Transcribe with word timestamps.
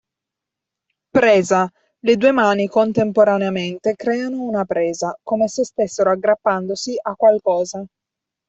Presa: 1.15 1.71
le 1.99 2.15
due 2.17 2.31
mani 2.31 2.65
contemporaneamente 2.67 3.93
creano 3.93 4.41
una 4.45 4.65
presa, 4.65 5.15
come 5.21 5.47
se 5.47 5.63
stessero 5.63 6.09
aggrappandosi 6.09 6.95
a 7.03 7.13
qualcosa. 7.13 7.85